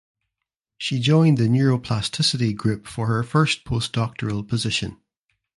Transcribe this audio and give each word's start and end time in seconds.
She 0.79 0.99
joined 0.99 1.37
the 1.37 1.47
Neuroplasticity 1.47 2.55
group 2.55 2.87
for 2.87 3.05
her 3.05 3.21
first 3.21 3.65
postdoctoral 3.65 4.47
position. 4.47 4.97